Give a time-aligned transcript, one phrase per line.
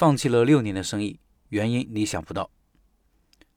[0.00, 1.20] 放弃了六年的生意，
[1.50, 2.50] 原因你想不到。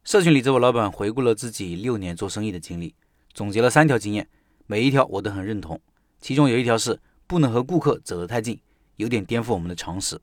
[0.04, 2.94] 社群里这位老板回顾了自己六年做生意的经历，
[3.34, 4.28] 总结了三条经验，
[4.68, 5.80] 每一条我都很认同。
[6.20, 8.60] 其中有一条是不能和顾客走得太近，
[8.98, 10.20] 有点颠覆我们的常识。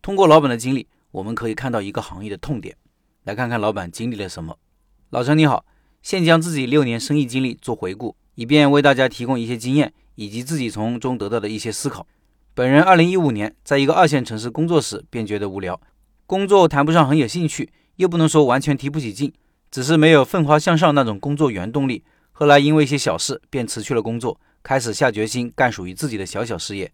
[0.00, 2.76] 通过老板的经历，我们可以看到一个行业的痛点。
[3.24, 4.56] 来看看老板经历了什么。
[5.10, 5.66] 老陈你好，
[6.00, 12.06] 现将自己六年生意经历做回顾，以便为大家提供一些经验以及自己从中得到的一些思考。
[12.56, 15.78] 本人二零一五年在一个二线城市工作时便觉得无聊，
[16.24, 17.70] 工作谈不上很有兴趣。
[17.96, 19.30] 又不能说完全提不起劲，
[19.70, 22.02] 只是没有奋发向上那种工作原动力。
[22.32, 26.90] 后来因为一些小事，便辞去了工作，开始下决心干属于自己的小小事业。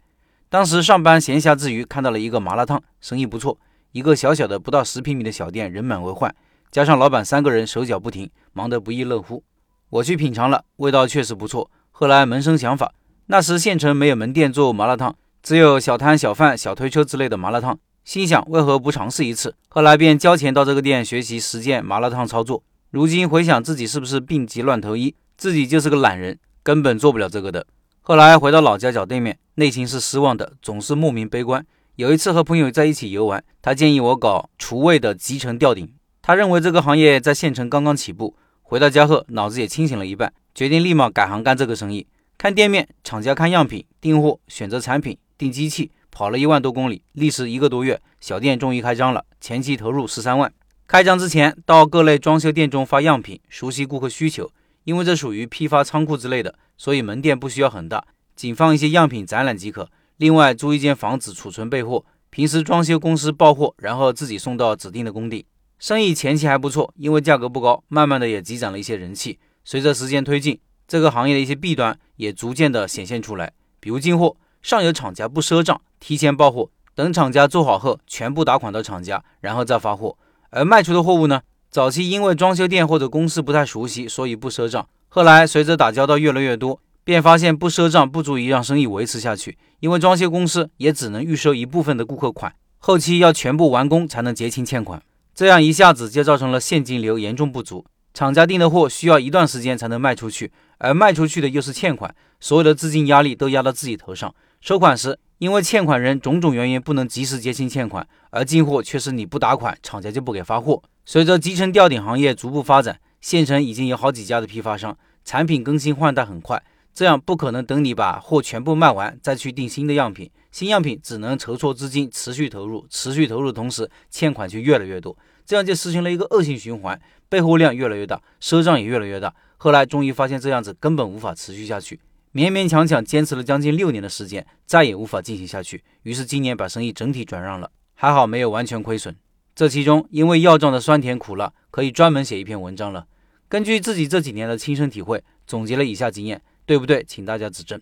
[0.48, 3.56] 当时上班闲暇之余，看到了一个麻辣烫，生意不错，
[3.92, 6.34] 一个小小的不到十平米的小店，人满为患，
[6.72, 9.44] 加上老板三个人手脚不停，忙得不亦乐乎。
[9.90, 11.70] 我去品尝了，味道确实不错。
[11.92, 12.92] 后来萌生想法，
[13.26, 17.78] 那时县城没有门店做麻辣烫，只有小摊小贩、小推车之类的麻辣烫。
[18.04, 19.54] 心想为何不尝试一次？
[19.68, 22.62] 后来便交钱到这个店学习实践麻辣烫操作。
[22.90, 27.66] 如今回想自己是不是病急乱投医，自己就是个懒人，根本做不了这个的。
[28.00, 31.64] 后来回到老家找店面，内心是失望的，总是莫名悲观。
[31.96, 38.36] 有一次和朋友在一起游玩，他建议我搞厨卫的集成吊顶，他认为这个行业在县城刚刚起步。
[38.62, 42.06] 回到家后，脑子也清醒了一半，决定立马改行干这个生意。
[42.36, 45.90] 看店面，厂家看样品，订货，选择产品，订机器。
[46.12, 49.24] 跑了一万多公里，历时一个多月，小店终于开张了。
[49.40, 50.52] 前期投入十三万。
[50.86, 54.48] 开张之前，到各类装修店中发样品，熟悉顾客需求。
[54.84, 58.04] 因为这属于批发仓库之类的，所以门店不需要很大，
[58.36, 59.88] 仅放一些样品展览即可。
[60.18, 65.46] 另外租一间房子储存备货，平时装修公司报货，然后自己送到指定的工地。
[65.78, 69.38] 生意前期还不错，因为价格不高，慢慢的也积攒了一些人气。
[69.64, 74.36] 随着时间推进，这个行业的一些弊端也逐渐的显现出来，比如进货。
[74.62, 80.16] 上游厂家不赊账，提前报货，等厂家做好后全部打款到厂家，然后再发货。
[80.50, 84.88] 而卖出的货物呢，早期因为装修店或者公司不太熟悉，所以不赊账。
[85.08, 95.02] 后来随着打交道越来越多，便发现不赊账不足以让生意维持下去，因为装修公司也只能预收一部分的顾客款，后期要全部完工才能结清欠款。
[95.34, 104.32] 这样一下子就造成了现金流严重不足，厂家订的货需要一段时间才能卖出去，而卖出去的又是欠款，所有的资金压力都压到自己头上。
[104.62, 110.80] 收款时，因为欠款人种种原因不能及时结清欠款，而进货却是你不打款，厂家就不给发货。
[111.04, 116.62] 随着集成吊顶行业逐步发展，县城已经有好几家的批发商，产品更新换代很快，
[116.94, 129.34] 这样不可能等你把货全部卖完再去订新的样品，新样品只能筹措资金，持续投入，持续投入的同时，欠款就越来越多，这样就实行了一个恶性循环，备货量越来越大，赊账也越来越大。
[129.56, 131.98] 后来终于发现这样子根本无法持续下去。
[132.32, 135.84] 勉勉强强坚持了将近六年的时间，再也无法进行下去。
[136.04, 139.14] 于是今年把生意整体转让了，还好没有完全亏损。
[139.54, 143.06] 这其中因为要账的酸甜苦辣，可以专门写一篇文章了。
[143.50, 147.04] 根据自己这几年的亲身体会，总结了以下经验，对不对？
[147.06, 147.78] 请大家指正。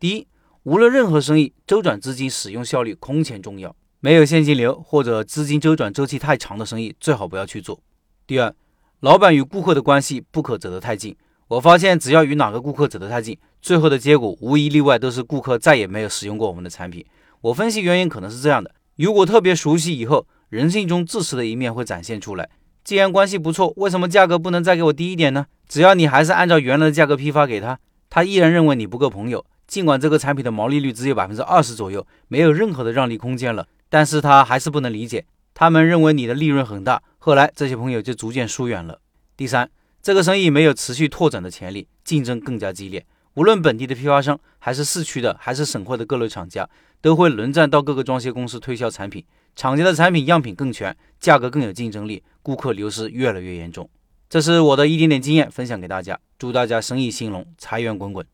[0.00, 0.26] 第一，
[0.64, 3.76] 无论任何生意，周转资金使用效率空前重要。
[4.00, 7.80] 没有现金流或者资金周转周期太长的生意，最好不要去做。
[8.26, 8.52] 第二，
[8.98, 11.16] 老板与顾客的关系不可走得太近。
[11.46, 17.02] 我发现，只要与哪个顾客走得太近，最后的结果无一例外都是顾客再也没有使用过我们的产品。
[17.40, 22.50] 我分析原因可能是这样的：如果特别熟悉以后，人性中自私的一面会展现出来。
[22.84, 25.46] 既然关系不错，为什么价格不能再给我低一点呢？
[25.66, 27.78] 只要你还是按照原来的价格批发给他，
[28.10, 29.42] 他依然认为你不够朋友。
[29.66, 35.24] 尽管这个产品的毛利率只有百分之二十左右，没有任何的让利空间了，但是他还是不能理解。
[35.54, 39.00] 他们认为你的利润很大，后来这些朋友就逐渐疏远了。
[39.38, 39.70] 第三。
[40.02, 43.06] 这个生意没有持续拓展的潜力，竞争更加激烈。
[43.34, 46.68] 无论本地的批发商，还是市区的，还是省会的各类厂家，
[47.00, 49.24] 都会轮战到各个装修公司推销产品。
[49.56, 53.90] 厂家的产品样品更全，价格更有竞争力，顾客流失越来越严重。
[54.28, 58.24] 这是我的一点点经验分享给大家，祝大家生意兴隆，财源滚滚。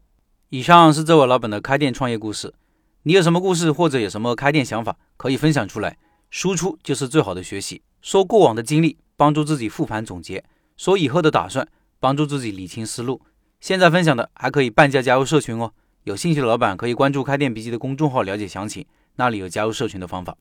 [0.50, 2.52] 以上是这位老板的开店创业故事。
[3.04, 5.96] 你有什么故事或者有什么开店想法，可以分享出来。
[6.30, 10.44] 输出就是最好的学习，说过往的经历，帮助自己复盘总结。
[10.76, 11.66] 说以后的打算，
[11.98, 13.20] 帮助自己理清思路。
[13.60, 15.72] 现在分享的还可以半价加入社群哦，
[16.04, 18.86] 有兴趣的老板可以关注开店笔记的公众号了解详情，
[19.16, 20.34] 那里有加入社群的方法。